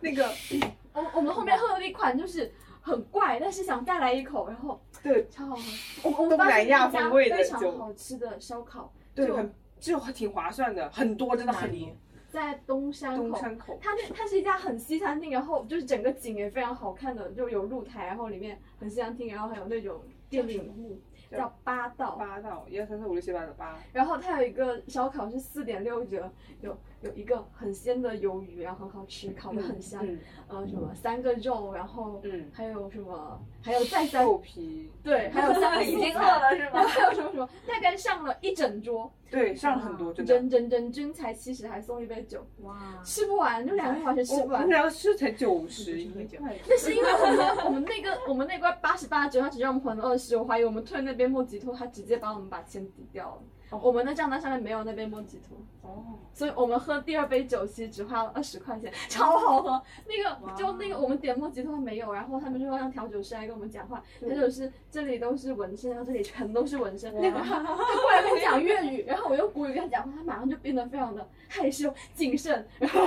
[0.00, 0.28] 那个，
[0.92, 5.62] 我我们后面喝了一款就是很怪，但是想再来一口，然后对超好喝。
[6.02, 11.96] 我我们东南亚风味的非常酒好吃的烧烤，对，就很就挺划算的，很多，真的很多。
[12.28, 13.28] 在东山口。
[13.28, 13.78] 东山口。
[13.80, 22.16] 它那它是一家很西餐厅，然后就是整个景也非常好看的，就有露台，然后里面很西餐厅，然后还有那种电影幕，叫八道。
[22.16, 23.78] 八道，一二三四五六七八的八。
[23.92, 30.04] 然后它有一个烧烤是四点六折，有有一个很鲜的鱿鱼，然后很好吃，烤的很香。
[30.04, 36.82] 嗯呃，什么三个肉，然后嗯，还有什么，还有再三豆皮，对，还有三 已经饿了是吗？
[36.84, 40.34] 还有什么什么，大概上了一整桌，对，上了很多，真的。
[40.34, 44.70] 人人人均才七十，还送一杯酒，哇，吃不完，就两个人完全吃不完我我们。
[44.70, 53.42] 两个吃才九十一块，那是因为我们我们那个我们那罐八十八折，他只让我们还了二十，我怀疑我们退那边莫吉托，他直接把我们把钱抵掉了。
[53.70, 59.82] 我们的账单上面没有那杯莫吉托，哦，所以我们喝第二杯酒席只花了二十块钱，超好喝。
[60.06, 67.14] 那个就那个我们点莫吉托没有，然后他们就会让调酒师来跟我们讲话，调酒师这里都是纹身，然后这里全都是纹身。
[67.14, 73.06] 那个他他过来跟我讲粤语，然后我用国语跟他讲话，他马上就变得非常的害羞谨慎，然后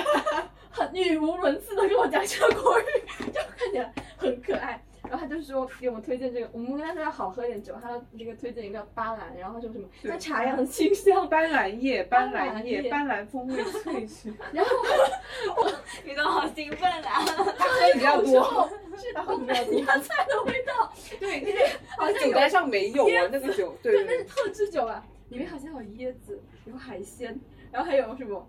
[0.69, 2.83] 很语无伦次的跟我讲这个国语，
[3.31, 4.81] 就看起来很可爱。
[5.11, 14.71] 然后他就说给我们推荐这个，我们跟他说要好喝一点酒，他这个推荐一个巴兰，然后说什么对像茶一样的清香， 斑斓叶、斑斑斓斓叶、叶斑斓风味萃取， 然后
[15.57, 15.71] 我
[16.05, 17.21] 你都好兴奋啊！
[17.57, 18.69] 他喝的比较多。
[18.97, 21.59] 是东南亚菜的味道，对，那个
[21.97, 27.39] 好像有酒单上没有啊，那个酒，对对，那是特制酒啊，里面好像有椰子，有海鲜，
[27.71, 28.47] 然后还有什么？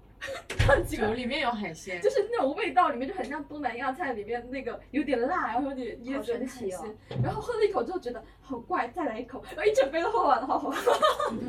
[0.87, 6.97] 酒里面有海鲜，就是那种味道，里面就很像东南亚菜里面那个有点辣，然后有点椰子的海鲜。
[7.23, 10.93] 然后喝了一口之后觉得好怪，再来一口，然后一整杯都喝完了，好好喝。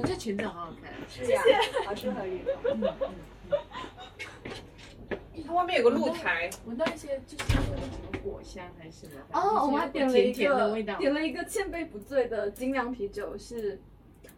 [0.06, 0.92] 这裙子好好看。
[1.08, 1.36] 谢谢，
[1.86, 2.54] 好适合运动。
[2.66, 3.10] 嗯嗯。
[5.46, 9.40] 它外面有个露台，闻到一些就是那个什么果香还是什么？
[9.40, 10.94] 哦，我们还点了一甜甜的味道。
[10.94, 13.82] 个点了一个千杯不醉的精酿啤酒，是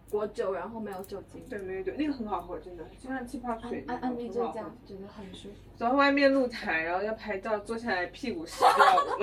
[0.09, 1.43] 果酒，然后没有酒精。
[1.49, 4.75] 对对对，那个很好喝，真的，就像气泡水安安安利这家很好喝。
[4.85, 5.55] 觉得很舒服。
[5.77, 9.17] 然后外面露台，然后要拍照，坐下来屁股湿掉了。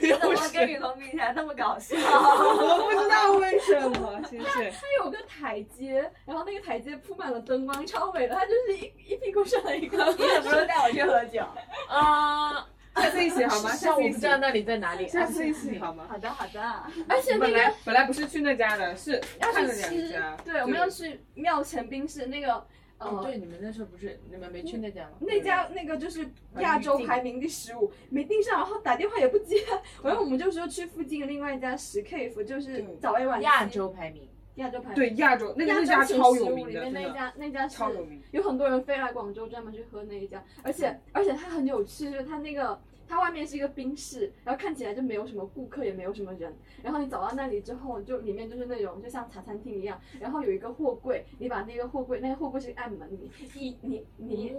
[0.00, 1.96] 你怎么跟雨桐比起来那么搞笑？
[1.96, 4.70] 我不知道为什么，谢谢。
[4.70, 8.34] 它有个台阶，然后那个台阶铺满了灯光，超美的。
[8.34, 9.96] 它就是一一屁股上了一个。
[10.12, 11.40] 你怎么说带我去喝酒？
[11.88, 12.66] 啊，
[12.96, 13.70] 下次一起好吗？
[13.70, 15.06] 下次一起像我不知，道那里在哪里。
[15.06, 16.06] 下次一起 好吗？
[16.08, 16.60] 好的好的，
[17.08, 22.54] 而且那个本来本来不是去那家的，是要看了去吃两家。，对，我们要去庙前冰室那个，
[22.98, 25.12] 哦，呃，对，你们那时候不是你们没去那家吗？
[25.20, 26.26] 那家那个就是
[26.58, 29.56] 亚洲排名第十五，没订上，然后打电话也不接，
[30.02, 34.28] 然后我们就说去附近另外一家十 K 夫，就是对早 A 晚亚洲排名。
[34.56, 34.94] 亚洲排名。
[34.94, 38.22] 对亚洲那个亚那家洲前15超有名的，里面那家那家是超有名。
[38.32, 42.78] 有很多人飞来广州专门去喝那一家，而且而且它很有趣，就是它那个
[43.08, 46.52] 它外面是一个冰室，然后看起来就没有什么顾客，也没有什么人。
[46.82, 54.50] 然后你走到那里之后，就里面就是那种就像茶餐厅一样，然后有一个货柜，你把那个货柜，那个货柜是按门，你一你你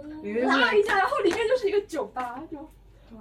[0.42, 2.58] 拉一下，然后里面就是一个酒吧，就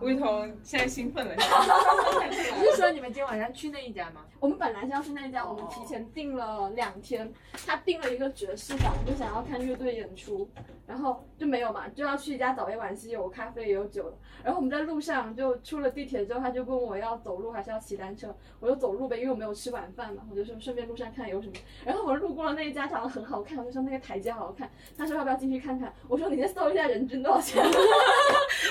[0.02, 1.34] 吴雨桐现在兴奋了，
[2.30, 4.26] 你是说你们今天晚上去那一家吗？
[4.40, 7.34] 我们本来是要去那一家，我们提前订了两天，
[7.66, 10.48] 他订了一个爵士房，就想要看乐队演出，
[10.86, 14.18] 然后就没有嘛，就要去一家早夜晚 C，有咖啡也有酒的。
[14.44, 21.54] 然后我们在路上就出了地铁之后，他就问我要走路还是要骑单车，我就走路呗，因为我没有吃晚饭嘛，我就说顺便路上看有什么。
[21.84, 25.92] 然后我路过了那一家，长得很好看，我就说那个台阶好好看，他说要不要进去看看？
[26.08, 27.64] 我说你先搜一下人均多少钱，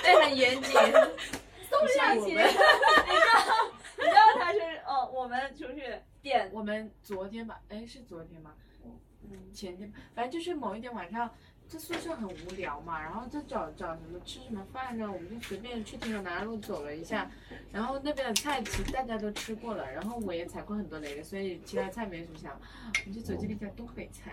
[0.02, 0.72] 对，很严谨。
[1.68, 2.22] 搜一下钱。
[2.24, 2.44] 我们
[3.98, 8.54] 你知道他是哦，我们出去点我们昨天吧，哎，是昨天吗？
[9.28, 11.32] 嗯，前天，反正就是某一天晚上，
[11.68, 17.28] 这宿舍很无聊嘛，然后就找找什么吃什么饭呢，我们就随便去挺有南路走了一下，
[17.72, 24.32] 然后那边的菜其实大家都吃过了，然后我也踩过很多雷的，所以其他菜没什么想，我们就走进了一家东北菜。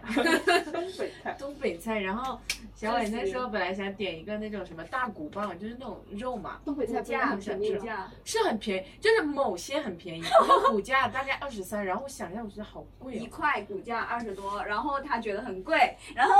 [0.63, 1.36] 东北菜。
[1.39, 2.39] 东北菜，然后
[2.75, 8.11] 小伟那时候本来想点一个那种什么大骨棒，就是那种肉嘛，东北菜不是很便宜价吗？
[8.23, 13.29] 是很便宜，就是某些很便宜，然后骨价大概二十三，然后我想一下，我觉得好贵一哦。
[13.31, 16.34] 块股价二十多，然后他觉得很贵，然后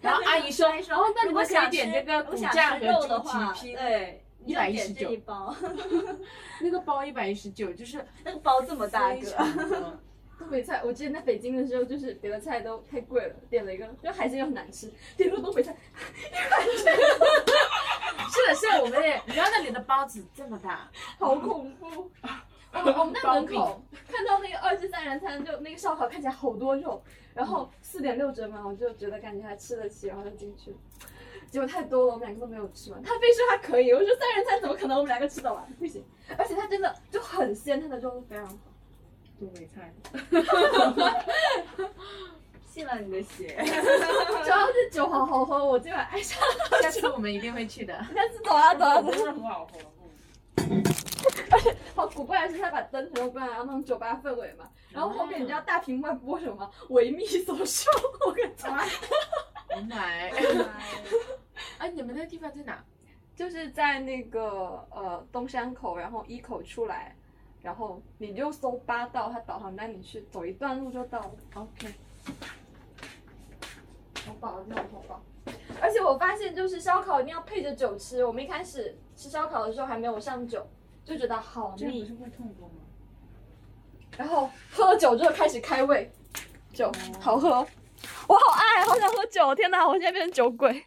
[0.00, 5.54] 然后阿姨说，说哦，那你如果们可以想吃点这个骨架肉和猪的话，蹄拼，对，一百一十九一包，
[6.60, 9.98] 那个包一百一十九，就是 那个包这么大非个，
[10.38, 15.74] 东北菜，我之前在北京的时候，就是别的菜都太贵了，点了一个，就海鲜又很难吃，点了东北菜，
[18.30, 22.10] 是的，是的，我们也，你知道那里的包子这么大，好恐怖。
[22.72, 27.02] 我们我们在门口看到那个二至三人餐，就那个烧烤看起来好多肉，
[27.34, 30.76] 然后四点六折嘛，我就觉得感觉还吃得起，然后就进去了。
[31.50, 33.02] 结果太多了，我们两个都没有吃完。
[33.02, 35.64] 他非说他可以，我说三人餐怎么可能我们两个吃得完？
[35.78, 36.04] 不行，
[36.36, 38.54] 而且它真的就很鲜，它的肉非常好。
[39.40, 39.94] 东北菜。
[42.66, 43.56] 信了你的邪。
[44.44, 46.82] 主要是酒好好喝，我今晚爱上了。
[46.82, 47.94] 下次我们一定会去的。
[48.14, 49.78] 下次走啊走啊走真的很好喝。
[51.94, 54.68] 好古怪的是，他把灯全都关了，然后那种酒吧氛围嘛。
[54.90, 56.70] 然后后面你知道大屏幕在播什么吗？
[56.90, 57.90] 维密所秀，
[58.26, 58.76] 我跟你讲，
[59.76, 60.30] 我买。
[61.78, 62.84] 哎，你们那地方在哪？
[63.34, 67.14] 就是在那个呃东山口，然后一口出来，
[67.62, 71.30] 然后你就搜八道，它导航带你去，走一段路就到了。
[71.54, 71.94] OK。
[74.26, 75.22] 好饱，真的好饱。
[75.80, 78.24] 而且我发现，就是烧烤一定要配着酒吃。
[78.24, 80.66] 我们一开始吃烧烤的时候还没有上酒，
[81.08, 81.78] 就觉得好腻。
[81.78, 82.82] 这不是会痛风吗？
[84.16, 86.12] 然后喝了酒之后开始开胃，
[86.72, 89.54] 酒好喝，我好爱，好想喝酒！
[89.54, 90.84] 天哪，我现在变成酒鬼。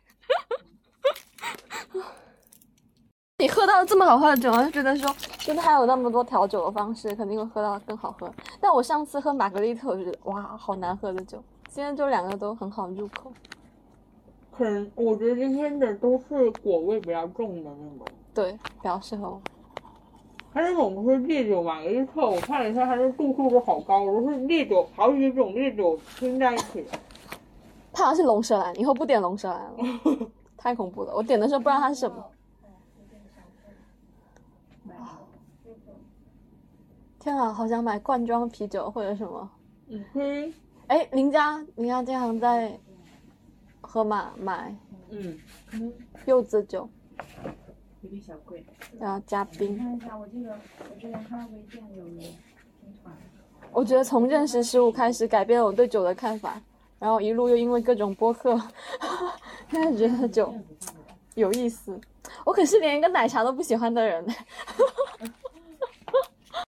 [3.39, 8.31] 你喝到这么好喝的酒，我就觉得说，真的还有那么多调酒的方式，肯定会喝到更好喝。
[8.59, 11.43] 但我上次喝玛格丽特，我就觉得哇，好难喝的酒。
[11.67, 13.33] 今天就两个都很好入口。
[14.51, 18.05] 可能我觉得今天的都是果味比较重的那种。
[18.33, 19.41] 对，比较适合我。
[20.53, 26.91] 它那种不是烈酒嘛，一测我看了一下，它的度数是好高，都是烈酒好几种烈酒拼在一起的。
[27.93, 31.13] 它好像是龙舌兰，以后不点龙舌兰了， 太恐怖了。
[31.15, 32.25] 我点的时候不知道它是什么。
[37.19, 39.49] 天啊，好想买罐装啤酒或者什么。
[39.85, 40.53] 你可以，
[40.87, 42.77] 哎，林家，林家经常在
[43.79, 44.75] 盒马买
[45.09, 45.37] 嗯，
[46.25, 46.89] 柚子酒，
[48.01, 48.65] 有点小贵。
[48.99, 49.77] 然后加冰。
[49.77, 52.37] 看一下，我这个我之前看到微店有拼
[53.01, 53.15] 团，
[53.71, 56.61] 我觉得从认识十五开始，改变了我对酒的看法，
[56.99, 58.59] 然后一路又因为各种播客，
[59.69, 60.53] 现在觉得酒
[61.35, 61.99] 有意思。
[62.45, 64.25] 我可是连一个奶茶都不喜欢的人，